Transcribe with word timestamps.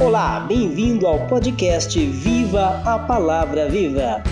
Olá, 0.00 0.40
bem-vindo 0.40 1.06
ao 1.06 1.26
podcast 1.26 2.02
Viva 2.06 2.80
a 2.86 2.98
Palavra 3.00 3.68
Viva. 3.68 4.22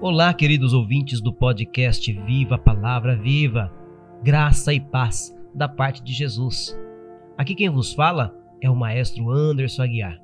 Olá, 0.00 0.32
queridos 0.32 0.72
ouvintes 0.72 1.20
do 1.20 1.34
podcast 1.34 2.10
Viva 2.10 2.54
a 2.54 2.58
Palavra 2.58 3.14
Viva. 3.14 3.70
Graça 4.22 4.72
e 4.72 4.80
paz 4.80 5.36
da 5.54 5.68
parte 5.68 6.02
de 6.02 6.14
Jesus. 6.14 6.74
Aqui 7.38 7.54
quem 7.54 7.70
vos 7.70 7.92
fala 7.92 8.34
é 8.60 8.68
o 8.68 8.74
maestro 8.74 9.30
Anderson 9.30 9.84
Aguiar. 9.84 10.20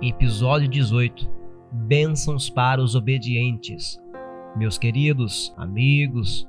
Episódio 0.00 0.68
18: 0.68 1.28
Bênçãos 1.72 2.48
para 2.48 2.80
os 2.80 2.94
obedientes. 2.94 4.00
Meus 4.56 4.78
queridos 4.78 5.52
amigos, 5.56 6.48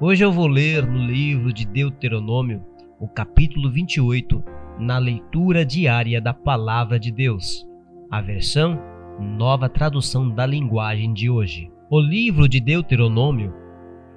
hoje 0.00 0.24
eu 0.24 0.30
vou 0.30 0.46
ler 0.46 0.86
no 0.86 1.04
livro 1.04 1.52
de 1.52 1.66
Deuteronômio, 1.66 2.64
o 3.00 3.08
capítulo 3.08 3.68
28, 3.68 4.44
na 4.78 4.98
leitura 4.98 5.66
diária 5.66 6.20
da 6.20 6.32
Palavra 6.32 6.96
de 6.96 7.10
Deus, 7.10 7.66
a 8.08 8.20
versão 8.20 8.78
Nova 9.18 9.68
Tradução 9.68 10.30
da 10.30 10.46
Linguagem 10.46 11.12
de 11.12 11.28
hoje. 11.28 11.68
O 11.90 11.98
livro 11.98 12.48
de 12.48 12.60
Deuteronômio 12.60 13.52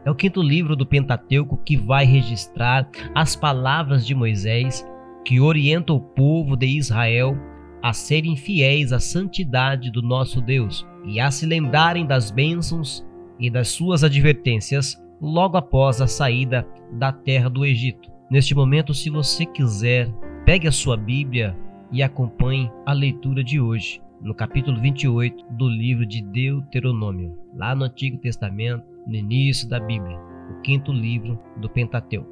é 0.06 0.12
o 0.12 0.16
quinto 0.16 0.42
livro 0.42 0.76
do 0.76 0.86
Pentateuco 0.86 1.58
que 1.58 1.78
vai 1.78 2.06
registrar 2.06 2.90
as 3.16 3.36
palavras 3.36 4.06
de 4.06 4.14
Moisés 4.14 4.86
que 5.26 5.40
orienta 5.40 5.94
o 5.94 6.02
povo 6.02 6.56
de 6.56 6.68
Israel 6.68 7.38
a 7.82 7.94
serem 7.94 8.36
fiéis 8.36 8.92
à 8.92 9.00
santidade 9.00 9.92
do 9.92 10.02
nosso 10.02 10.42
Deus 10.42 10.86
e 11.06 11.20
a 11.20 11.32
se 11.32 11.46
lembrarem 11.46 12.06
das 12.06 12.32
bênçãos 12.32 13.06
e 13.40 13.50
das 13.50 13.70
suas 13.70 14.04
advertências 14.04 15.02
logo 15.22 15.58
após 15.58 16.02
a 16.02 16.08
saída 16.08 16.68
da 16.92 17.12
terra 17.12 17.50
do 17.50 17.66
Egito. 17.66 18.12
Neste 18.30 18.56
momento, 18.56 18.94
se 18.94 19.10
você 19.10 19.46
quiser, 19.46 20.10
pegue 20.46 20.68
a 20.68 20.72
sua 20.72 20.98
Bíblia 20.98 21.58
e 21.92 22.02
acompanhe 22.02 22.72
a 22.86 22.94
leitura 22.94 23.44
de 23.44 23.60
hoje, 23.60 24.02
no 24.22 24.34
capítulo 24.34 24.80
28 24.80 25.46
do 25.52 25.68
livro 25.68 26.06
de 26.06 26.22
Deuteronômio, 26.22 27.38
lá 27.56 27.76
no 27.76 27.86
Antigo 27.86 28.18
Testamento, 28.18 28.93
no 29.06 29.16
início 29.16 29.68
da 29.68 29.80
Bíblia, 29.80 30.18
o 30.52 30.62
quinto 30.62 30.92
livro 30.92 31.40
do 31.58 31.70
Pentateuco. 31.70 32.32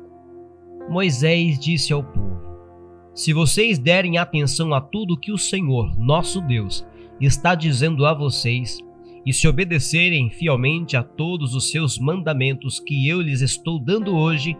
Moisés 0.89 1.59
disse 1.59 1.93
ao 1.93 2.03
povo: 2.03 2.41
Se 3.13 3.33
vocês 3.33 3.77
derem 3.77 4.17
atenção 4.17 4.73
a 4.73 4.81
tudo 4.81 5.17
que 5.17 5.31
o 5.31 5.37
Senhor, 5.37 5.97
nosso 5.97 6.41
Deus, 6.41 6.85
está 7.19 7.55
dizendo 7.55 8.05
a 8.05 8.13
vocês, 8.13 8.79
e 9.25 9.31
se 9.31 9.47
obedecerem 9.47 10.29
fielmente 10.29 10.97
a 10.97 11.03
todos 11.03 11.53
os 11.53 11.69
seus 11.69 11.99
mandamentos 11.99 12.79
que 12.79 13.07
eu 13.07 13.21
lhes 13.21 13.41
estou 13.41 13.79
dando 13.79 14.15
hoje, 14.15 14.57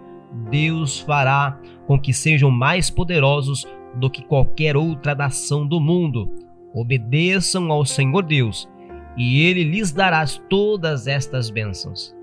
Deus 0.49 0.99
fará 0.99 1.59
com 1.87 1.99
que 1.99 2.13
sejam 2.13 2.51
mais 2.51 2.89
poderosos 2.89 3.65
do 3.95 4.09
que 4.09 4.23
qualquer 4.23 4.77
outra 4.77 5.15
nação 5.15 5.67
do 5.67 5.79
mundo. 5.79 6.31
Obedeçam 6.73 7.71
ao 7.71 7.83
Senhor 7.83 8.23
Deus 8.23 8.69
e 9.17 9.41
ele 9.41 9.63
lhes 9.63 9.91
dará 9.91 10.25
todas 10.49 11.07
estas 11.07 11.49
bênçãos. 11.49 12.15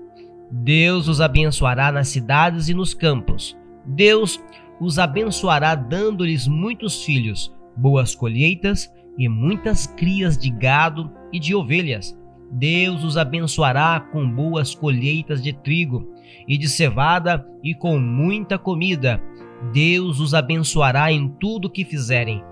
Deus 0.51 1.07
os 1.07 1.21
abençoará 1.21 1.91
nas 1.91 2.07
cidades 2.07 2.69
e 2.69 2.73
nos 2.73 2.93
campos. 2.93 3.57
Deus 3.85 4.39
os 4.79 4.97
abençoará 4.97 5.75
dando-lhes 5.75 6.47
muitos 6.47 7.03
filhos, 7.03 7.53
boas 7.75 8.15
colheitas 8.15 8.91
e 9.17 9.27
muitas 9.27 9.85
crias 9.85 10.37
de 10.37 10.49
gado 10.49 11.11
e 11.31 11.39
de 11.39 11.53
ovelhas. 11.53 12.17
Deus 12.51 13.03
os 13.03 13.15
abençoará 13.15 13.99
com 14.11 14.27
boas 14.27 14.73
colheitas 14.73 15.41
de 15.43 15.53
trigo 15.53 16.11
e 16.47 16.57
de 16.57 16.67
cevada 16.67 17.45
e 17.63 17.75
com 17.75 17.99
muita 17.99 18.57
comida. 18.57 19.21
Deus 19.71 20.19
os 20.19 20.33
abençoará 20.33 21.11
em 21.11 21.29
tudo 21.39 21.69
que 21.69 21.85
fizerem. 21.85 22.43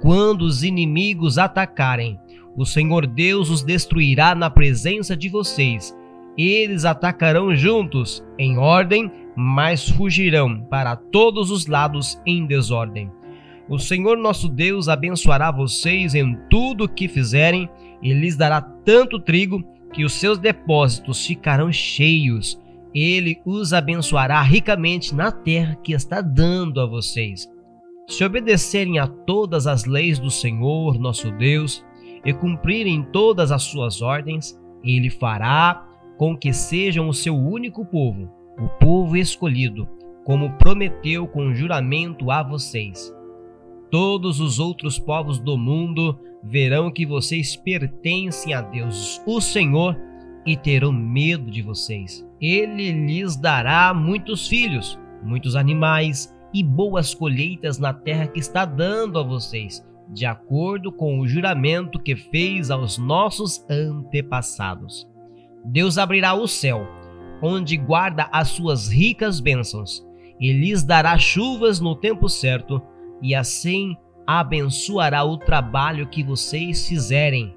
Quando 0.00 0.42
os 0.42 0.64
inimigos 0.64 1.38
atacarem, 1.38 2.18
o 2.56 2.64
Senhor 2.64 3.06
Deus 3.06 3.50
os 3.50 3.62
destruirá 3.62 4.34
na 4.34 4.48
presença 4.48 5.16
de 5.16 5.28
vocês. 5.28 5.96
Eles 6.36 6.84
atacarão 6.84 7.54
juntos, 7.54 8.24
em 8.38 8.58
ordem, 8.58 9.10
mas 9.36 9.88
fugirão 9.88 10.60
para 10.62 10.96
todos 10.96 11.50
os 11.50 11.66
lados 11.66 12.20
em 12.26 12.46
desordem. 12.46 13.10
O 13.68 13.78
Senhor 13.78 14.16
nosso 14.16 14.48
Deus 14.48 14.88
abençoará 14.88 15.50
vocês 15.50 16.14
em 16.14 16.36
tudo 16.50 16.84
o 16.84 16.88
que 16.88 17.08
fizerem 17.08 17.68
e 18.02 18.12
lhes 18.12 18.36
dará 18.36 18.60
tanto 18.60 19.18
trigo 19.18 19.64
que 19.92 20.04
os 20.04 20.12
seus 20.12 20.38
depósitos 20.38 21.24
ficarão 21.24 21.72
cheios. 21.72 22.60
Ele 22.94 23.40
os 23.44 23.72
abençoará 23.72 24.40
ricamente 24.42 25.14
na 25.14 25.32
terra 25.32 25.76
que 25.82 25.92
está 25.92 26.20
dando 26.20 26.80
a 26.80 26.86
vocês. 26.86 27.48
Se 28.08 28.22
obedecerem 28.22 28.98
a 28.98 29.06
todas 29.06 29.66
as 29.66 29.86
leis 29.86 30.18
do 30.18 30.30
Senhor 30.30 30.98
nosso 30.98 31.30
Deus, 31.30 31.82
e 32.24 32.32
cumprirem 32.32 33.02
todas 33.02 33.52
as 33.52 33.62
suas 33.62 34.00
ordens, 34.00 34.58
ele 34.82 35.10
fará 35.10 35.86
com 36.16 36.36
que 36.36 36.52
sejam 36.52 37.08
o 37.08 37.14
seu 37.14 37.36
único 37.36 37.84
povo, 37.84 38.30
o 38.58 38.68
povo 38.80 39.16
escolhido, 39.16 39.88
como 40.24 40.52
prometeu 40.52 41.26
com 41.26 41.54
juramento 41.54 42.30
a 42.30 42.42
vocês. 42.42 43.12
Todos 43.90 44.40
os 44.40 44.58
outros 44.58 44.98
povos 44.98 45.38
do 45.38 45.58
mundo 45.58 46.18
verão 46.42 46.90
que 46.90 47.04
vocês 47.04 47.56
pertencem 47.56 48.54
a 48.54 48.60
Deus, 48.60 49.20
o 49.26 49.40
Senhor, 49.40 49.96
e 50.46 50.56
terão 50.56 50.92
medo 50.92 51.50
de 51.50 51.62
vocês. 51.62 52.26
Ele 52.40 52.92
lhes 52.92 53.34
dará 53.36 53.94
muitos 53.94 54.46
filhos, 54.46 54.98
muitos 55.22 55.56
animais 55.56 56.34
e 56.52 56.62
boas 56.62 57.14
colheitas 57.14 57.78
na 57.78 57.94
terra 57.94 58.26
que 58.26 58.38
está 58.38 58.64
dando 58.64 59.18
a 59.18 59.22
vocês 59.22 59.82
de 60.08 60.26
acordo 60.26 60.92
com 60.92 61.18
o 61.18 61.26
juramento 61.26 61.98
que 61.98 62.14
fez 62.14 62.70
aos 62.70 62.98
nossos 62.98 63.64
antepassados. 63.68 65.08
Deus 65.64 65.96
abrirá 65.98 66.34
o 66.34 66.46
céu, 66.46 66.86
onde 67.42 67.76
guarda 67.76 68.28
as 68.30 68.48
suas 68.48 68.88
ricas 68.88 69.40
bênçãos, 69.40 70.06
e 70.38 70.52
lhes 70.52 70.82
dará 70.82 71.16
chuvas 71.16 71.80
no 71.80 71.94
tempo 71.94 72.28
certo, 72.28 72.82
e 73.22 73.34
assim 73.34 73.96
abençoará 74.26 75.24
o 75.24 75.38
trabalho 75.38 76.08
que 76.08 76.22
vocês 76.22 76.86
fizerem. 76.86 77.54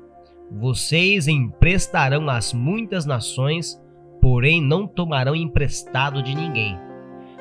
Vocês 0.52 1.28
emprestarão 1.28 2.30
às 2.30 2.54
muitas 2.54 3.06
nações, 3.06 3.82
porém 4.22 4.62
não 4.62 4.88
tomarão 4.88 5.36
emprestado 5.36 6.24
de 6.24 6.34
ninguém. 6.34 6.78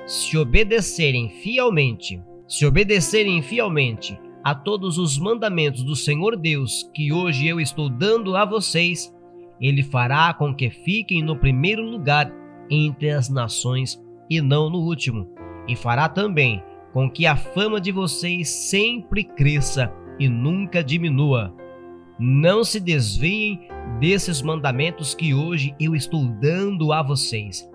Se 0.07 0.37
obedecerem 0.37 1.29
fielmente, 1.29 2.21
se 2.47 2.65
obedecerem 2.65 3.43
fielmente 3.43 4.19
a 4.47 4.55
todos 4.55 4.97
os 4.97 5.19
mandamentos 5.19 5.83
do 5.83 5.97
Senhor 5.97 6.37
Deus 6.37 6.89
que 6.95 7.13
hoje 7.13 7.49
eu 7.49 7.61
estou 7.61 7.89
dando 7.89 8.37
a 8.37 8.45
vocês, 8.45 9.13
ele 9.61 9.83
fará 9.83 10.33
com 10.33 10.55
que 10.55 10.71
fiquem 10.71 11.21
no 11.21 11.37
primeiro 11.37 11.83
lugar 11.83 12.33
entre 12.71 13.11
as 13.11 13.29
nações 13.29 14.01
e 14.31 14.41
não 14.41 14.71
no 14.71 14.79
último, 14.79 15.29
e 15.67 15.75
fará 15.75 16.09
também 16.09 16.63
com 16.93 17.11
que 17.11 17.27
a 17.27 17.35
fama 17.35 17.81
de 17.81 17.91
vocês 17.91 18.49
sempre 18.49 19.25
cresça 19.25 19.93
e 20.17 20.29
nunca 20.29 20.81
diminua. 20.81 21.53
Não 22.17 22.63
se 22.63 22.79
desviem 22.79 23.67
desses 23.99 24.41
mandamentos 24.43 25.13
que 25.13 25.35
hoje 25.35 25.75
eu 25.81 25.93
estou 25.93 26.25
dando 26.25 26.93
a 26.93 27.03
vocês, 27.03 27.69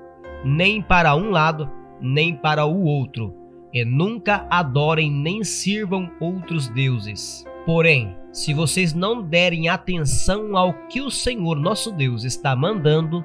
nem 0.45 0.81
para 0.81 1.17
um 1.17 1.31
lado, 1.31 1.69
nem 1.99 2.33
para 2.33 2.65
o 2.65 2.85
outro 2.85 3.40
e 3.73 3.85
nunca 3.85 4.45
adorem 4.49 5.11
nem 5.11 5.43
sirvam 5.43 6.09
outros 6.19 6.67
deuses. 6.69 7.45
Porém, 7.65 8.15
se 8.31 8.53
vocês 8.53 8.93
não 8.93 9.21
derem 9.21 9.69
atenção 9.69 10.57
ao 10.57 10.73
que 10.87 11.01
o 11.01 11.11
Senhor 11.11 11.57
nosso 11.57 11.91
Deus 11.91 12.23
está 12.23 12.55
mandando 12.55 13.23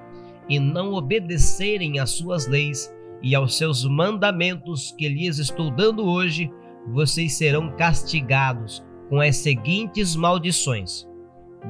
e 0.48 0.58
não 0.58 0.93
obedecerem 0.93 1.98
às 1.98 2.10
suas 2.10 2.46
leis 2.46 2.93
e 3.22 3.34
aos 3.34 3.56
seus 3.56 3.84
mandamentos 3.84 4.94
que 4.96 5.08
lhes 5.08 5.38
estou 5.38 5.70
dando 5.70 6.04
hoje, 6.04 6.50
vocês 6.88 7.34
serão 7.34 7.75
castigados 7.76 8.84
com 9.08 9.20
as 9.20 9.37
seguintes 9.37 10.14
maldições: 10.14 11.06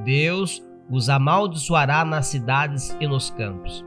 Deus 0.04 0.62
os 0.90 1.08
amaldiçoará 1.08 2.04
nas 2.04 2.26
cidades 2.26 2.96
e 3.00 3.06
nos 3.06 3.30
campos. 3.30 3.84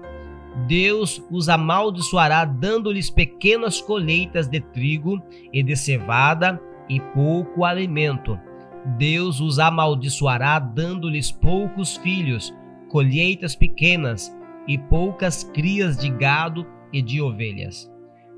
Deus 0.68 1.24
os 1.32 1.48
amaldiçoará, 1.50 2.46
dando-lhes 2.46 3.10
pequenas 3.10 3.82
colheitas 3.82 4.48
de 4.48 4.60
trigo 4.60 5.22
e 5.54 5.62
de 5.64 5.76
cevada 5.76 6.60
e 6.88 7.00
pouco 7.00 7.64
alimento. 7.64 8.40
Deus 8.98 9.40
os 9.40 9.60
amaldiçoará, 9.60 10.60
dando-lhes 10.60 11.32
poucos 11.32 11.98
filhos, 11.98 12.54
colheitas 12.90 13.56
pequenas 13.56 14.36
e 14.68 14.78
poucas 14.78 15.44
crias 15.44 15.98
de 15.98 16.10
gado 16.10 16.66
e 16.92 17.02
de 17.02 17.22
ovelhas. 17.22 17.90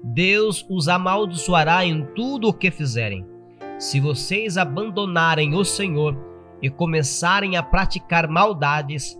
Deus 0.03 0.65
os 0.69 0.87
amaldiçoará 0.87 1.85
em 1.85 2.05
tudo 2.15 2.49
o 2.49 2.53
que 2.53 2.71
fizerem. 2.71 3.25
Se 3.77 3.99
vocês 3.99 4.57
abandonarem 4.57 5.55
o 5.55 5.63
Senhor 5.63 6.17
e 6.61 6.69
começarem 6.69 7.55
a 7.55 7.63
praticar 7.63 8.27
maldades, 8.27 9.17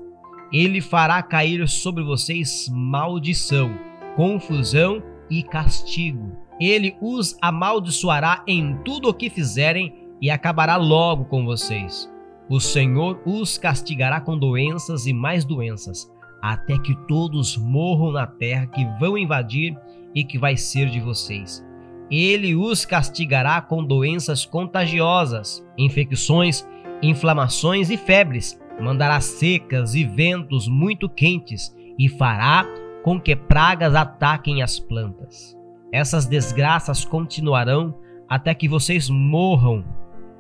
ele 0.52 0.82
fará 0.82 1.22
cair 1.24 1.68
sobre 1.68 2.04
vocês 2.04 2.70
maldição, 2.70 3.78
confusão 4.16 5.02
e 5.30 5.42
castigo. 5.44 6.36
Ele 6.60 6.96
os 7.02 7.38
amaldiçoará 7.42 8.44
em 8.46 8.76
tudo 8.84 9.10
o 9.10 9.14
que 9.14 9.30
fizerem 9.30 9.96
e 10.22 10.30
acabará 10.30 10.76
logo 10.76 11.26
com 11.26 11.46
vocês. 11.46 12.12
O 12.50 12.60
Senhor 12.60 13.20
os 13.26 13.58
castigará 13.58 14.20
com 14.20 14.38
doenças 14.38 15.08
e 15.08 15.14
mais 15.14 15.46
doenças, 15.46 16.12
até 16.42 16.78
que 16.78 16.94
todos 17.08 17.56
morram 17.56 18.12
na 18.12 18.28
terra 18.28 18.68
que 18.68 18.86
vão 19.00 19.18
invadir 19.18 19.76
e 20.14 20.24
que 20.24 20.38
vai 20.38 20.58
ser 20.58 20.90
de 20.90 21.00
vocês. 21.00 21.66
Ele 22.12 22.54
os 22.54 22.86
castigará 22.86 23.62
com 23.62 23.82
doenças 23.82 24.46
contagiosas, 24.46 25.66
infecções, 25.78 26.68
inflamações 27.02 27.90
e 27.90 27.96
febres, 27.96 28.60
mandará 28.82 29.22
secas 29.22 29.96
e 29.96 30.04
ventos 30.04 30.68
muito 30.68 31.08
quentes 31.08 31.76
e 31.98 32.10
fará 32.10 32.66
com 33.04 33.20
que 33.20 33.36
pragas 33.36 33.96
ataquem 33.96 34.62
as 34.62 34.80
plantas. 34.80 35.58
Essas 35.92 36.26
desgraças 36.26 37.06
continuarão 37.06 37.96
até 38.28 38.54
que 38.54 38.68
vocês 38.68 39.10
morram. 39.10 39.84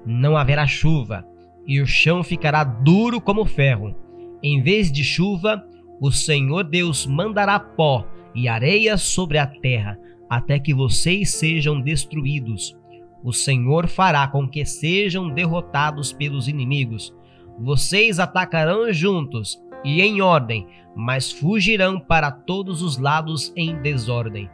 Não 0.06 0.38
haverá 0.38 0.66
chuva 0.66 1.26
e 1.68 1.80
o 1.82 1.86
chão 1.86 2.24
ficará 2.24 2.64
duro 2.64 3.22
como 3.22 3.46
ferro. 3.46 3.96
Em 4.42 4.62
vez 4.62 4.92
de 4.92 5.04
chuva, 5.04 5.64
o 6.00 6.12
Senhor 6.12 6.64
Deus 6.64 7.06
mandará 7.06 7.60
pó 7.60 8.08
e 8.34 8.48
areia 8.48 8.98
sobre 8.98 9.38
a 9.38 9.46
terra, 9.46 10.00
até 10.30 10.58
que 10.58 10.74
vocês 10.74 11.32
sejam 11.32 11.80
destruídos. 11.80 12.76
O 13.24 13.32
Senhor 13.32 13.88
fará 13.88 14.28
com 14.28 14.48
que 14.48 14.66
sejam 14.66 15.30
derrotados 15.30 16.12
pelos 16.12 16.48
inimigos. 16.48 17.14
Vocês 17.60 18.20
atacarão 18.20 18.92
juntos 18.92 19.62
e 19.84 20.02
em 20.02 20.22
ordem, 20.22 20.68
mas 20.96 21.32
fugirão 21.32 22.00
para 22.00 22.32
todos 22.32 22.82
os 22.82 22.98
lados 22.98 23.52
em 23.56 23.82
desordem. 23.82 24.50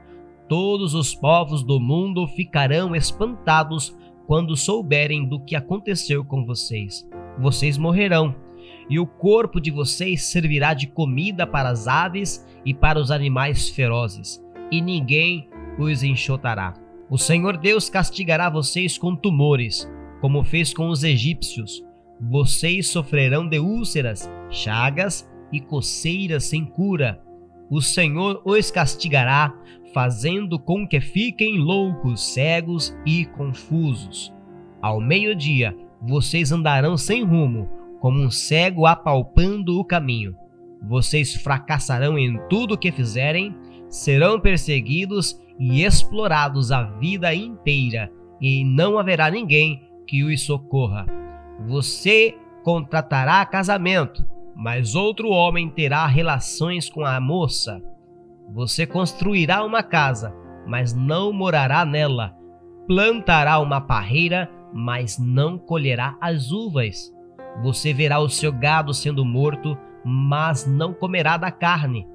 Todos 0.47 0.93
os 0.93 1.13
povos 1.13 1.63
do 1.63 1.79
mundo 1.79 2.27
ficarão 2.27 2.95
espantados 2.95 3.97
quando 4.25 4.55
souberem 4.55 5.27
do 5.27 5.39
que 5.39 5.55
aconteceu 5.55 6.23
com 6.23 6.45
vocês. 6.45 7.07
Vocês 7.39 7.77
morrerão, 7.77 8.35
e 8.89 8.99
o 8.99 9.05
corpo 9.05 9.59
de 9.59 9.71
vocês 9.71 10.23
servirá 10.23 10.73
de 10.73 10.87
comida 10.87 11.45
para 11.45 11.69
as 11.69 11.87
aves 11.87 12.45
e 12.65 12.73
para 12.73 12.99
os 12.99 13.11
animais 13.11 13.69
ferozes, 13.69 14.43
e 14.71 14.81
ninguém 14.81 15.49
os 15.77 16.03
enxotará. 16.03 16.73
O 17.09 17.17
Senhor 17.17 17.57
Deus 17.57 17.89
castigará 17.89 18.49
vocês 18.49 18.97
com 18.97 19.15
tumores, 19.15 19.89
como 20.19 20.43
fez 20.43 20.73
com 20.73 20.89
os 20.89 21.03
egípcios. 21.03 21.86
Vocês 22.19 22.89
sofrerão 22.89 23.47
de 23.47 23.59
úlceras, 23.59 24.29
chagas 24.49 25.29
e 25.51 25.59
coceiras 25.59 26.45
sem 26.45 26.65
cura. 26.65 27.21
O 27.69 27.81
Senhor 27.81 28.41
os 28.45 28.71
castigará 28.71 29.53
fazendo 29.93 30.59
com 30.59 30.87
que 30.87 30.99
fiquem 30.99 31.57
loucos, 31.57 32.33
cegos 32.33 32.95
e 33.05 33.25
confusos. 33.25 34.33
Ao 34.81 34.99
meio-dia, 34.99 35.75
vocês 36.01 36.51
andarão 36.51 36.97
sem 36.97 37.23
rumo, 37.23 37.69
como 37.99 38.19
um 38.19 38.29
cego 38.29 38.85
apalpando 38.85 39.79
o 39.79 39.83
caminho. 39.83 40.35
Vocês 40.87 41.35
fracassarão 41.35 42.17
em 42.17 42.39
tudo 42.47 42.75
o 42.75 42.77
que 42.77 42.91
fizerem, 42.91 43.55
serão 43.89 44.39
perseguidos 44.39 45.39
e 45.59 45.83
explorados 45.83 46.71
a 46.71 46.83
vida 46.83 47.33
inteira, 47.33 48.11
e 48.39 48.63
não 48.63 48.99
haverá 48.99 49.31
ninguém 49.31 49.81
que 50.05 50.23
os 50.23 50.43
socorra. 50.43 51.05
Você 51.65 52.37
contratará 52.63 53.45
casamento, 53.45 54.25
mas 54.55 54.95
outro 54.95 55.29
homem 55.29 55.69
terá 55.69 56.05
relações 56.05 56.89
com 56.89 57.05
a 57.05 57.19
moça 57.19 57.81
você 58.49 58.87
construirá 58.87 59.63
uma 59.63 59.83
casa, 59.83 60.33
mas 60.65 60.93
não 60.93 61.33
morará 61.33 61.83
nela. 61.83 62.33
Plantará 62.87 63.59
uma 63.59 63.81
parreira, 63.81 64.49
mas 64.73 65.19
não 65.19 65.57
colherá 65.57 66.15
as 66.21 66.51
uvas. 66.51 67.13
Você 67.61 67.93
verá 67.93 68.19
o 68.19 68.29
seu 68.29 68.51
gado 68.51 68.93
sendo 68.93 69.25
morto, 69.25 69.77
mas 70.03 70.65
não 70.65 70.93
comerá 70.93 71.35
da 71.35 71.51
carne. 71.51 72.07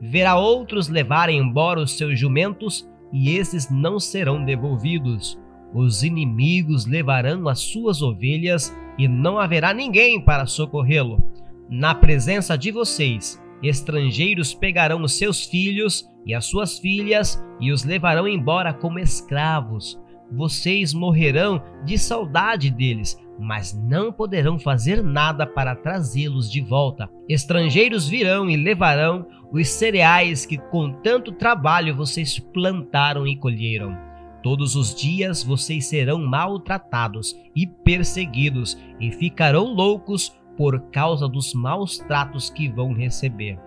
Verá 0.00 0.36
outros 0.36 0.88
levarem 0.88 1.38
embora 1.38 1.80
os 1.80 1.96
seus 1.96 2.18
jumentos, 2.18 2.88
e 3.12 3.36
esses 3.36 3.68
não 3.68 3.98
serão 3.98 4.44
devolvidos. 4.44 5.38
Os 5.72 6.02
inimigos 6.02 6.86
levarão 6.86 7.48
as 7.48 7.60
suas 7.60 8.02
ovelhas, 8.02 8.74
e 8.98 9.08
não 9.08 9.38
haverá 9.38 9.72
ninguém 9.72 10.20
para 10.20 10.46
socorrê-lo. 10.46 11.22
Na 11.70 11.94
presença 11.94 12.58
de 12.58 12.70
vocês, 12.70 13.40
estrangeiros 13.62 14.52
pegarão 14.52 15.02
os 15.02 15.12
seus 15.16 15.44
filhos 15.44 16.08
e 16.26 16.34
as 16.34 16.44
suas 16.44 16.78
filhas 16.78 17.42
e 17.60 17.72
os 17.72 17.84
levarão 17.84 18.26
embora 18.28 18.74
como 18.74 18.98
escravos. 18.98 19.98
Vocês 20.30 20.92
morrerão 20.92 21.62
de 21.84 21.96
saudade 21.96 22.70
deles, 22.70 23.16
mas 23.38 23.72
não 23.72 24.12
poderão 24.12 24.58
fazer 24.58 25.02
nada 25.02 25.46
para 25.46 25.74
trazê-los 25.74 26.50
de 26.50 26.60
volta. 26.60 27.08
Estrangeiros 27.28 28.08
virão 28.08 28.50
e 28.50 28.56
levarão 28.56 29.26
os 29.52 29.68
cereais 29.68 30.44
que 30.44 30.58
com 30.58 30.92
tanto 31.02 31.32
trabalho 31.32 31.96
vocês 31.96 32.38
plantaram 32.38 33.26
e 33.26 33.36
colheram. 33.36 34.09
Todos 34.42 34.74
os 34.74 34.94
dias 34.94 35.42
vocês 35.42 35.86
serão 35.86 36.18
maltratados 36.18 37.36
e 37.54 37.66
perseguidos 37.66 38.78
e 38.98 39.10
ficarão 39.10 39.74
loucos 39.74 40.34
por 40.56 40.80
causa 40.90 41.28
dos 41.28 41.52
maus 41.54 41.98
tratos 41.98 42.48
que 42.50 42.68
vão 42.68 42.92
receber. 42.92 43.58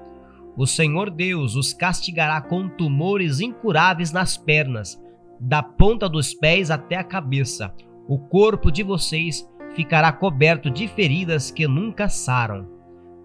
O 0.56 0.68
Senhor 0.68 1.10
Deus 1.10 1.56
os 1.56 1.74
castigará 1.74 2.42
com 2.42 2.68
tumores 2.68 3.40
incuráveis 3.40 4.12
nas 4.12 4.38
pernas, 4.38 5.02
da 5.40 5.64
ponta 5.64 6.08
dos 6.08 6.34
pés 6.34 6.70
até 6.70 6.96
a 6.96 7.04
cabeça. 7.04 7.74
O 8.08 8.18
corpo 8.18 8.72
de 8.72 8.84
vocês 8.84 9.48
ficará 9.74 10.12
coberto 10.12 10.70
de 10.70 10.88
feridas 10.88 11.50
que 11.50 11.68
nunca 11.68 12.08
saram. 12.08 12.68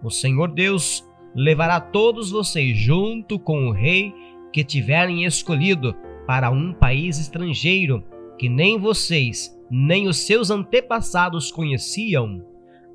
O 0.02 0.10
Senhor 0.10 0.48
Deus 0.48 1.06
levará 1.34 1.80
todos 1.80 2.30
vocês 2.30 2.76
junto 2.76 3.38
com 3.38 3.68
o 3.68 3.72
rei 3.72 4.14
que 4.52 4.64
tiverem 4.64 5.24
escolhido 5.24 5.94
para 6.28 6.48
um 6.48 6.72
país 6.72 7.18
estrangeiro 7.18 8.04
que 8.38 8.48
nem 8.48 8.78
vocês 8.78 9.52
nem 9.68 10.06
os 10.06 10.18
seus 10.18 10.48
antepassados 10.48 11.50
conheciam 11.50 12.40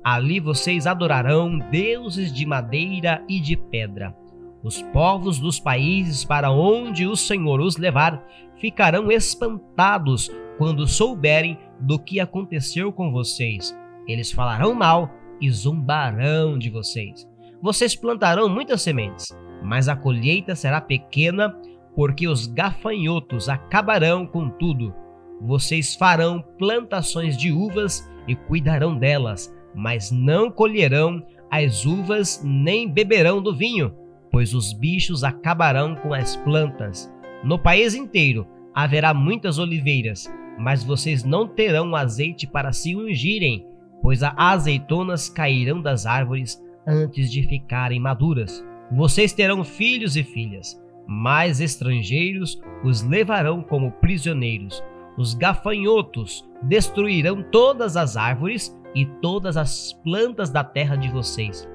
Ali 0.04 0.38
vocês 0.38 0.86
adorarão 0.86 1.58
deuses 1.58 2.30
de 2.30 2.44
madeira 2.44 3.24
e 3.26 3.40
de 3.40 3.56
pedra. 3.56 4.14
Os 4.62 4.82
povos 4.82 5.38
dos 5.38 5.58
países 5.58 6.26
para 6.26 6.50
onde 6.50 7.06
o 7.06 7.16
Senhor 7.16 7.58
os 7.58 7.78
levar 7.78 8.22
ficarão 8.60 9.10
espantados 9.10 10.30
quando 10.58 10.86
souberem 10.86 11.58
do 11.80 11.98
que 11.98 12.20
aconteceu 12.20 12.92
com 12.92 13.10
vocês. 13.10 13.74
Eles 14.06 14.30
falarão 14.30 14.74
mal 14.74 15.10
e 15.40 15.50
zombarão 15.50 16.58
de 16.58 16.68
vocês. 16.68 17.26
Vocês 17.62 17.96
plantarão 17.96 18.46
muitas 18.46 18.82
sementes, 18.82 19.28
mas 19.62 19.88
a 19.88 19.96
colheita 19.96 20.54
será 20.54 20.82
pequena, 20.82 21.58
porque 21.94 22.26
os 22.26 22.46
gafanhotos 22.46 23.48
acabarão 23.48 24.26
com 24.26 24.48
tudo. 24.48 24.94
Vocês 25.40 25.94
farão 25.94 26.42
plantações 26.58 27.36
de 27.36 27.52
uvas 27.52 28.08
e 28.26 28.34
cuidarão 28.34 28.96
delas 28.96 29.52
mas 29.74 30.10
não 30.10 30.50
colherão 30.50 31.22
as 31.50 31.84
uvas 31.84 32.40
nem 32.44 32.88
beberão 32.88 33.42
do 33.42 33.54
vinho, 33.54 33.92
pois 34.30 34.54
os 34.54 34.72
bichos 34.72 35.24
acabarão 35.24 35.94
com 35.96 36.14
as 36.14 36.36
plantas. 36.36 37.12
No 37.42 37.58
país 37.58 37.94
inteiro 37.94 38.46
haverá 38.74 39.12
muitas 39.12 39.58
oliveiras, 39.58 40.32
mas 40.58 40.82
vocês 40.82 41.24
não 41.24 41.46
terão 41.46 41.94
azeite 41.94 42.46
para 42.46 42.72
se 42.72 42.96
ungirem, 42.96 43.66
pois 44.00 44.22
as 44.22 44.34
azeitonas 44.36 45.28
cairão 45.28 45.80
das 45.80 46.06
árvores 46.06 46.62
antes 46.86 47.30
de 47.30 47.42
ficarem 47.42 48.00
maduras. 48.00 48.64
Vocês 48.90 49.32
terão 49.32 49.64
filhos 49.64 50.16
e 50.16 50.22
filhas, 50.22 50.80
mas 51.06 51.60
estrangeiros 51.60 52.60
os 52.82 53.02
levarão 53.02 53.62
como 53.62 53.92
prisioneiros. 53.92 54.82
Os 55.16 55.34
gafanhotos 55.34 56.44
destruirão 56.62 57.42
todas 57.42 57.96
as 57.96 58.16
árvores 58.16 58.76
e 58.94 59.04
todas 59.06 59.56
as 59.56 59.92
plantas 59.92 60.50
da 60.50 60.64
terra 60.64 60.96
de 60.96 61.08
vocês. 61.08 61.68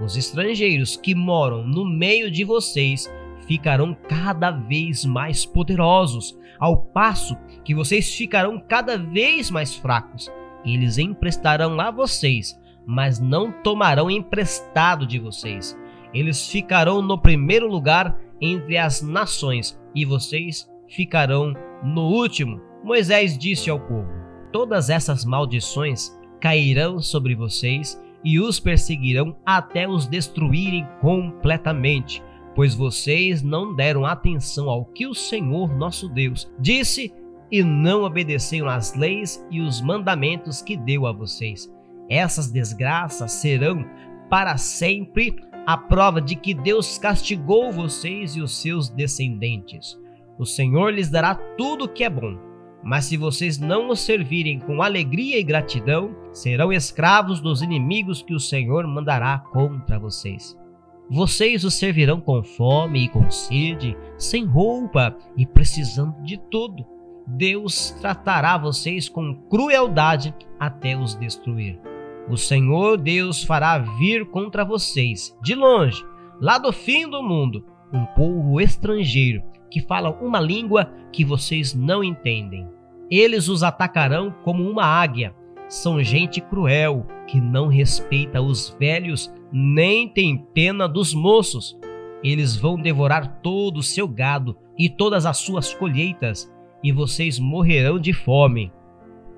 Os 0.00 0.16
estrangeiros 0.16 0.96
que 0.96 1.14
moram 1.14 1.64
no 1.64 1.84
meio 1.84 2.30
de 2.30 2.44
vocês 2.44 3.12
ficarão 3.46 3.96
cada 4.08 4.50
vez 4.50 5.04
mais 5.04 5.44
poderosos, 5.44 6.36
ao 6.58 6.76
passo 6.76 7.36
que 7.64 7.74
vocês 7.74 8.12
ficarão 8.14 8.58
cada 8.58 8.96
vez 8.96 9.50
mais 9.50 9.74
fracos. 9.74 10.30
Eles 10.64 10.98
emprestarão 10.98 11.78
a 11.80 11.90
vocês, 11.90 12.58
mas 12.86 13.20
não 13.20 13.52
tomarão 13.52 14.10
emprestado 14.10 15.06
de 15.06 15.18
vocês. 15.18 15.78
Eles 16.12 16.48
ficarão 16.48 17.02
no 17.02 17.18
primeiro 17.18 17.68
lugar 17.68 18.18
entre 18.44 18.76
as 18.76 19.00
nações 19.00 19.78
e 19.94 20.04
vocês 20.04 20.68
ficarão 20.88 21.54
no 21.82 22.02
último. 22.02 22.60
Moisés 22.82 23.38
disse 23.38 23.70
ao 23.70 23.80
povo: 23.80 24.08
Todas 24.52 24.90
essas 24.90 25.24
maldições 25.24 26.10
cairão 26.40 27.00
sobre 27.00 27.34
vocês 27.34 28.00
e 28.22 28.38
os 28.38 28.60
perseguirão 28.60 29.36
até 29.44 29.88
os 29.88 30.06
destruírem 30.06 30.86
completamente, 31.00 32.22
pois 32.54 32.74
vocês 32.74 33.42
não 33.42 33.74
deram 33.74 34.04
atenção 34.04 34.68
ao 34.68 34.84
que 34.84 35.06
o 35.06 35.14
Senhor 35.14 35.74
nosso 35.76 36.08
Deus 36.08 36.50
disse 36.58 37.12
e 37.50 37.62
não 37.62 38.04
obedeceram 38.04 38.68
às 38.68 38.94
leis 38.94 39.44
e 39.50 39.60
os 39.60 39.80
mandamentos 39.80 40.60
que 40.60 40.76
deu 40.76 41.06
a 41.06 41.12
vocês. 41.12 41.72
Essas 42.08 42.50
desgraças 42.50 43.32
serão 43.32 43.84
para 44.28 44.56
sempre 44.56 45.36
a 45.66 45.76
prova 45.76 46.20
de 46.20 46.34
que 46.34 46.54
Deus 46.54 46.98
castigou 46.98 47.72
vocês 47.72 48.36
e 48.36 48.40
os 48.40 48.60
seus 48.60 48.88
descendentes. 48.88 49.98
O 50.38 50.44
Senhor 50.44 50.92
lhes 50.92 51.10
dará 51.10 51.34
tudo 51.34 51.84
o 51.84 51.88
que 51.88 52.04
é 52.04 52.10
bom, 52.10 52.36
mas 52.82 53.06
se 53.06 53.16
vocês 53.16 53.58
não 53.58 53.88
o 53.88 53.96
servirem 53.96 54.58
com 54.58 54.82
alegria 54.82 55.38
e 55.38 55.42
gratidão, 55.42 56.14
serão 56.32 56.72
escravos 56.72 57.40
dos 57.40 57.62
inimigos 57.62 58.20
que 58.20 58.34
o 58.34 58.40
Senhor 58.40 58.86
mandará 58.86 59.38
contra 59.38 59.98
vocês. 59.98 60.56
Vocês 61.08 61.64
o 61.64 61.70
servirão 61.70 62.20
com 62.20 62.42
fome 62.42 63.04
e 63.04 63.08
com 63.08 63.30
sede, 63.30 63.96
sem 64.18 64.44
roupa 64.44 65.16
e 65.36 65.46
precisando 65.46 66.20
de 66.22 66.38
tudo. 66.50 66.84
Deus 67.26 67.90
tratará 68.00 68.58
vocês 68.58 69.08
com 69.08 69.34
crueldade 69.48 70.34
até 70.58 70.96
os 70.96 71.14
destruir. 71.14 71.93
O 72.28 72.36
Senhor 72.36 72.96
Deus 72.96 73.44
fará 73.44 73.78
vir 73.78 74.24
contra 74.26 74.64
vocês, 74.64 75.36
de 75.42 75.54
longe, 75.54 76.04
lá 76.40 76.58
do 76.58 76.72
fim 76.72 77.08
do 77.08 77.22
mundo, 77.22 77.64
um 77.92 78.04
povo 78.06 78.60
estrangeiro 78.60 79.42
que 79.70 79.80
fala 79.80 80.10
uma 80.10 80.38
língua 80.38 80.88
que 81.12 81.24
vocês 81.24 81.74
não 81.74 82.04
entendem. 82.04 82.68
Eles 83.10 83.48
os 83.48 83.64
atacarão 83.64 84.32
como 84.44 84.62
uma 84.62 84.84
águia. 84.84 85.34
São 85.68 86.00
gente 86.00 86.40
cruel 86.40 87.04
que 87.26 87.40
não 87.40 87.66
respeita 87.66 88.40
os 88.40 88.76
velhos 88.78 89.32
nem 89.52 90.08
tem 90.08 90.36
pena 90.36 90.88
dos 90.88 91.12
moços. 91.12 91.76
Eles 92.22 92.56
vão 92.56 92.76
devorar 92.76 93.40
todo 93.42 93.78
o 93.78 93.82
seu 93.82 94.06
gado 94.06 94.56
e 94.78 94.88
todas 94.88 95.26
as 95.26 95.38
suas 95.38 95.74
colheitas, 95.74 96.52
e 96.82 96.92
vocês 96.92 97.40
morrerão 97.40 97.98
de 97.98 98.12
fome. 98.12 98.72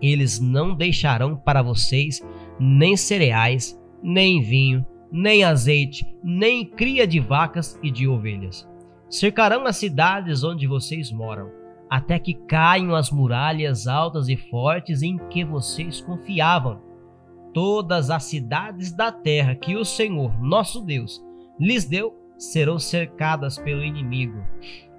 Eles 0.02 0.38
não 0.38 0.74
deixarão 0.74 1.34
para 1.34 1.62
vocês 1.62 2.22
nem 2.58 2.96
cereais, 2.96 3.80
nem 4.02 4.40
vinho, 4.40 4.84
nem 5.10 5.44
azeite, 5.44 6.06
nem 6.22 6.64
cria 6.64 7.06
de 7.06 7.20
vacas 7.20 7.78
e 7.82 7.90
de 7.90 8.06
ovelhas. 8.08 8.68
Cercarão 9.08 9.66
as 9.66 9.76
cidades 9.76 10.42
onde 10.42 10.66
vocês 10.66 11.12
moram, 11.12 11.50
até 11.88 12.18
que 12.18 12.34
caiam 12.34 12.94
as 12.94 13.10
muralhas 13.10 13.86
altas 13.86 14.28
e 14.28 14.36
fortes 14.36 15.02
em 15.02 15.16
que 15.28 15.44
vocês 15.44 16.00
confiavam. 16.00 16.80
Todas 17.54 18.10
as 18.10 18.24
cidades 18.24 18.92
da 18.92 19.10
terra 19.10 19.54
que 19.54 19.76
o 19.76 19.84
Senhor, 19.84 20.38
nosso 20.42 20.80
Deus, 20.84 21.24
lhes 21.58 21.84
deu 21.84 22.14
serão 22.36 22.78
cercadas 22.78 23.58
pelo 23.58 23.82
inimigo. 23.82 24.42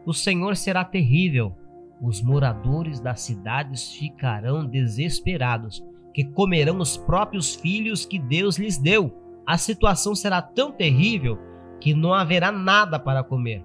O 0.05 0.13
Senhor 0.13 0.55
será 0.55 0.83
terrível. 0.83 1.53
Os 2.01 2.21
moradores 2.21 2.99
das 2.99 3.21
cidades 3.21 3.91
ficarão 3.91 4.65
desesperados 4.65 5.83
que 6.17 6.23
comerão 6.23 6.79
os 6.79 6.97
próprios 6.97 7.53
filhos 7.53 8.03
que 8.03 8.17
Deus 8.17 8.57
lhes 8.57 8.75
deu. 8.75 9.15
A 9.45 9.55
situação 9.55 10.15
será 10.15 10.41
tão 10.41 10.71
terrível 10.71 11.37
que 11.79 11.93
não 11.93 12.11
haverá 12.11 12.51
nada 12.51 12.97
para 12.97 13.23
comer. 13.23 13.63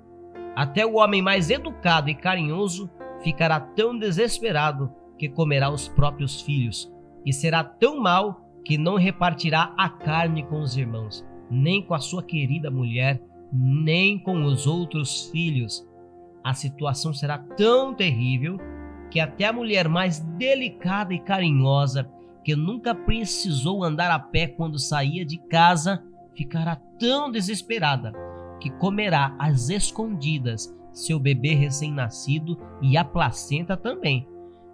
Até 0.55 0.85
o 0.85 0.97
homem 0.97 1.23
mais 1.23 1.49
educado 1.49 2.11
e 2.11 2.15
carinhoso 2.15 2.91
ficará 3.23 3.59
tão 3.59 3.99
desesperado 3.99 4.93
que 5.17 5.31
comerá 5.31 5.71
os 5.71 5.89
próprios 5.89 6.43
filhos, 6.43 6.93
e 7.25 7.33
será 7.33 7.65
tão 7.65 7.99
mal 7.99 8.47
que 8.67 8.77
não 8.77 8.97
repartirá 8.97 9.73
a 9.79 9.89
carne 9.89 10.43
com 10.43 10.61
os 10.61 10.77
irmãos, 10.77 11.27
nem 11.51 11.81
com 11.81 11.95
a 11.95 12.01
sua 12.01 12.23
querida 12.23 12.71
mulher, 12.71 13.19
nem 13.51 14.19
com 14.19 14.45
os 14.45 14.67
outros 14.67 15.31
filhos. 15.31 15.89
A 16.45 16.53
situação 16.53 17.15
será 17.15 17.39
tão 17.39 17.95
terrível 17.95 18.59
que 19.11 19.21
até 19.21 19.47
a 19.47 19.55
mulher 19.55 19.89
mais 19.89 20.21
delicada 20.37 21.15
e 21.15 21.19
carinhosa 21.19 22.11
que 22.45 22.57
nunca 22.57 22.95
precisou 22.95 23.85
andar 23.85 24.11
a 24.11 24.19
pé 24.19 24.47
quando 24.49 24.79
saía 24.79 25.25
de 25.25 25.39
casa, 25.49 26.03
ficará 26.35 26.77
tão 26.99 27.31
desesperada 27.31 28.13
que 28.61 28.71
comerá 28.71 29.35
às 29.39 29.69
escondidas 29.69 30.75
seu 30.93 31.19
bebê 31.19 31.55
recém-nascido 31.55 32.59
e 32.81 32.97
a 32.97 33.05
placenta 33.05 33.77
também. 33.77 34.27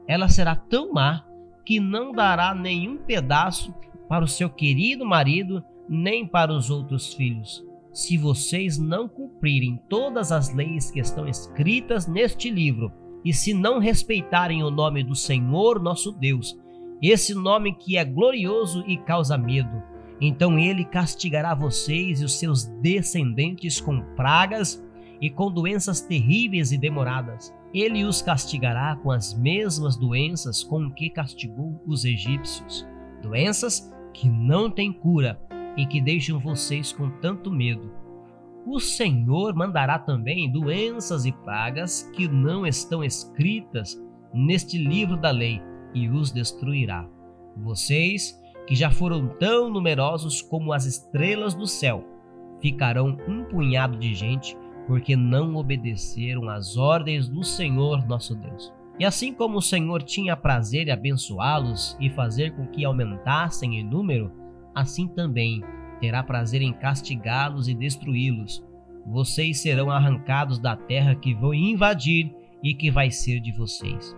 Ela 0.06 0.28
será 0.28 0.56
tão 0.56 0.92
má 0.92 1.24
que 1.64 1.78
não 1.78 2.12
dará 2.12 2.54
nenhum 2.54 2.96
pedaço 2.96 3.74
para 4.08 4.24
o 4.24 4.28
seu 4.28 4.48
querido 4.50 5.04
marido 5.04 5.62
nem 5.88 6.26
para 6.26 6.52
os 6.52 6.70
outros 6.70 7.14
filhos. 7.14 7.64
Se 7.92 8.16
vocês 8.16 8.78
não 8.78 9.08
cumprirem 9.08 9.80
todas 9.88 10.30
as 10.32 10.52
leis 10.52 10.90
que 10.90 11.00
estão 11.00 11.26
escritas 11.26 12.06
neste 12.06 12.50
livro, 12.50 12.92
e 13.24 13.32
se 13.32 13.52
não 13.52 13.78
respeitarem 13.78 14.62
o 14.62 14.70
nome 14.70 15.02
do 15.02 15.14
Senhor 15.14 15.82
nosso 15.82 16.12
Deus, 16.12 16.56
esse 17.00 17.34
nome 17.34 17.74
que 17.74 17.96
é 17.96 18.04
glorioso 18.04 18.84
e 18.86 18.96
causa 18.96 19.38
medo. 19.38 19.82
Então 20.20 20.58
ele 20.58 20.84
castigará 20.84 21.54
vocês 21.54 22.20
e 22.20 22.24
os 22.24 22.38
seus 22.38 22.64
descendentes 22.64 23.80
com 23.80 24.00
pragas 24.16 24.84
e 25.20 25.30
com 25.30 25.50
doenças 25.50 26.00
terríveis 26.00 26.72
e 26.72 26.78
demoradas. 26.78 27.54
Ele 27.72 28.04
os 28.04 28.20
castigará 28.20 28.96
com 28.96 29.10
as 29.10 29.32
mesmas 29.34 29.96
doenças 29.96 30.64
com 30.64 30.90
que 30.90 31.10
castigou 31.10 31.80
os 31.86 32.04
egípcios. 32.04 32.86
Doenças 33.22 33.92
que 34.12 34.28
não 34.28 34.70
têm 34.70 34.92
cura 34.92 35.40
e 35.76 35.86
que 35.86 36.00
deixam 36.00 36.40
vocês 36.40 36.92
com 36.92 37.10
tanto 37.20 37.52
medo. 37.52 37.92
O 38.66 38.80
Senhor 38.80 39.54
mandará 39.54 39.98
também 39.98 40.50
doenças 40.50 41.24
e 41.24 41.32
pragas 41.32 42.02
que 42.14 42.26
não 42.26 42.66
estão 42.66 43.04
escritas 43.04 44.02
neste 44.34 44.76
livro 44.76 45.16
da 45.16 45.30
lei 45.30 45.62
e 45.94 46.08
os 46.08 46.30
destruirá. 46.30 47.08
Vocês, 47.56 48.38
que 48.66 48.74
já 48.74 48.90
foram 48.90 49.28
tão 49.38 49.70
numerosos 49.70 50.42
como 50.42 50.72
as 50.72 50.84
estrelas 50.84 51.54
do 51.54 51.66
céu, 51.66 52.04
ficarão 52.60 53.16
um 53.26 53.44
punhado 53.44 53.96
de 53.98 54.14
gente 54.14 54.56
porque 54.86 55.14
não 55.14 55.54
obedeceram 55.56 56.48
às 56.48 56.76
ordens 56.76 57.28
do 57.28 57.44
Senhor 57.44 58.06
nosso 58.06 58.34
Deus. 58.34 58.72
E 58.98 59.04
assim 59.04 59.32
como 59.32 59.58
o 59.58 59.62
Senhor 59.62 60.02
tinha 60.02 60.36
prazer 60.36 60.88
em 60.88 60.90
abençoá-los 60.90 61.96
e 62.00 62.10
fazer 62.10 62.56
com 62.56 62.66
que 62.66 62.84
aumentassem 62.84 63.78
em 63.78 63.84
número, 63.84 64.32
assim 64.74 65.06
também 65.06 65.62
terá 66.00 66.22
prazer 66.22 66.62
em 66.62 66.72
castigá-los 66.72 67.68
e 67.68 67.74
destruí-los. 67.74 68.64
Vocês 69.06 69.60
serão 69.60 69.90
arrancados 69.90 70.58
da 70.58 70.76
terra 70.76 71.14
que 71.14 71.34
vão 71.34 71.54
invadir 71.54 72.34
e 72.62 72.74
que 72.74 72.90
vai 72.90 73.10
ser 73.10 73.40
de 73.40 73.52
vocês. 73.52 74.16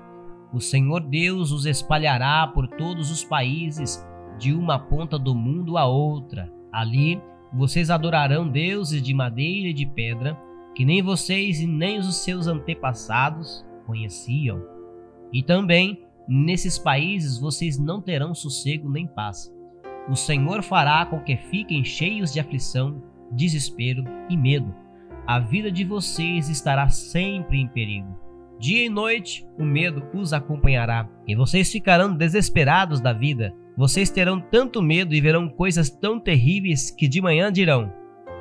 O 0.52 0.60
Senhor 0.60 1.00
Deus 1.00 1.52
os 1.52 1.64
espalhará 1.64 2.46
por 2.46 2.66
todos 2.66 3.10
os 3.10 3.24
países, 3.24 4.04
de 4.38 4.52
uma 4.52 4.78
ponta 4.78 5.18
do 5.18 5.34
mundo 5.34 5.76
à 5.76 5.86
outra. 5.86 6.52
Ali 6.72 7.20
vocês 7.52 7.90
adorarão 7.90 8.48
deuses 8.48 9.02
de 9.02 9.14
madeira 9.14 9.68
e 9.68 9.72
de 9.72 9.86
pedra, 9.86 10.36
que 10.74 10.84
nem 10.84 11.02
vocês 11.02 11.60
e 11.60 11.66
nem 11.66 11.98
os 11.98 12.16
seus 12.16 12.46
antepassados 12.46 13.64
conheciam. 13.86 14.62
E 15.32 15.42
também 15.42 16.04
nesses 16.26 16.78
países 16.78 17.38
vocês 17.38 17.78
não 17.78 18.00
terão 18.00 18.34
sossego 18.34 18.90
nem 18.90 19.06
paz. 19.06 19.52
O 20.08 20.16
Senhor 20.16 20.62
fará 20.62 21.04
com 21.06 21.20
que 21.20 21.36
fiquem 21.36 21.84
cheios 21.84 22.32
de 22.32 22.40
aflição, 22.40 23.02
desespero 23.30 24.04
e 24.28 24.36
medo. 24.36 24.74
A 25.26 25.38
vida 25.38 25.70
de 25.70 25.84
vocês 25.84 26.48
estará 26.48 26.88
sempre 26.88 27.58
em 27.58 27.68
perigo. 27.68 28.29
Dia 28.60 28.84
e 28.84 28.90
noite 28.90 29.48
o 29.58 29.64
medo 29.64 30.06
os 30.12 30.34
acompanhará, 30.34 31.08
e 31.26 31.34
vocês 31.34 31.72
ficarão 31.72 32.14
desesperados 32.14 33.00
da 33.00 33.10
vida. 33.10 33.54
Vocês 33.74 34.10
terão 34.10 34.38
tanto 34.38 34.82
medo 34.82 35.14
e 35.14 35.20
verão 35.20 35.48
coisas 35.48 35.88
tão 35.88 36.20
terríveis 36.20 36.90
que 36.90 37.08
de 37.08 37.22
manhã 37.22 37.50
dirão: 37.50 37.90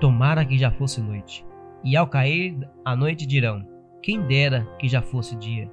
Tomara 0.02 0.44
que 0.44 0.58
já 0.58 0.70
fosse 0.72 1.00
noite. 1.02 1.46
E 1.86 1.96
ao 1.96 2.06
cair 2.06 2.54
a 2.84 2.98
noite 2.98 3.26
dirão: 3.26 3.66
Quem 4.04 4.22
dera 4.28 4.68
que 4.78 4.90
já 4.90 5.02
fosse 5.02 5.38
dia. 5.38 5.72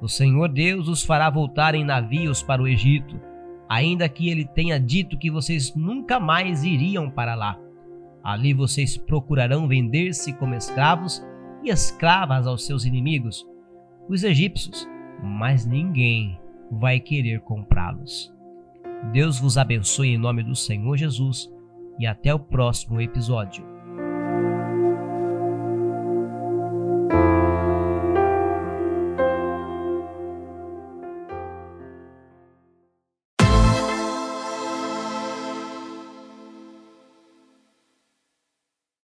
O 0.00 0.08
Senhor 0.08 0.48
Deus 0.48 0.86
os 0.86 1.02
fará 1.02 1.28
voltar 1.28 1.74
em 1.74 1.84
navios 1.84 2.40
para 2.40 2.62
o 2.62 2.68
Egito, 2.68 3.20
ainda 3.68 4.08
que 4.08 4.30
ele 4.30 4.44
tenha 4.44 4.78
dito 4.78 5.18
que 5.18 5.28
vocês 5.28 5.74
nunca 5.74 6.20
mais 6.20 6.62
iriam 6.62 7.10
para 7.10 7.34
lá. 7.34 7.58
Ali 8.22 8.54
vocês 8.54 8.96
procurarão 8.96 9.66
vender-se 9.66 10.32
como 10.34 10.54
escravos 10.54 11.20
e 11.64 11.70
escravas 11.70 12.46
aos 12.46 12.64
seus 12.64 12.84
inimigos 12.84 13.50
os 14.08 14.24
egípcios, 14.24 14.88
mas 15.22 15.64
ninguém 15.64 16.38
vai 16.70 17.00
querer 17.00 17.40
comprá-los. 17.40 18.32
Deus 19.12 19.38
vos 19.38 19.58
abençoe 19.58 20.08
em 20.08 20.18
nome 20.18 20.42
do 20.42 20.54
Senhor 20.54 20.96
Jesus 20.96 21.52
e 21.98 22.06
até 22.06 22.34
o 22.34 22.38
próximo 22.38 23.00
episódio. 23.00 23.71